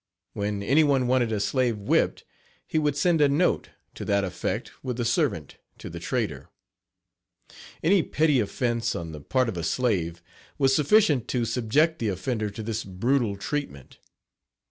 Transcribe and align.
When 0.33 0.63
any 0.63 0.83
one 0.83 1.05
wanted 1.05 1.31
a 1.31 1.39
slave 1.39 1.77
whipped 1.77 2.23
he 2.65 2.79
would 2.79 2.97
send 2.97 3.21
a 3.21 3.29
note 3.29 3.69
to 3.93 4.03
that 4.05 4.23
effect 4.23 4.71
with 4.83 4.97
the 4.97 5.05
servant 5.05 5.57
to 5.77 5.91
the 5.91 5.99
trader. 5.99 6.49
Any 7.83 8.01
petty 8.01 8.39
offense 8.39 8.95
on 8.95 9.11
the 9.11 9.21
part 9.21 9.47
of 9.47 9.57
a 9.57 9.63
slave 9.63 10.13
Page 10.13 10.21
9 10.23 10.23
was 10.57 10.75
sufficient 10.75 11.27
to 11.27 11.45
subject 11.45 11.99
the 11.99 12.07
offender 12.07 12.49
to 12.49 12.63
this 12.63 12.83
brutal 12.83 13.37
treatment. 13.37 13.99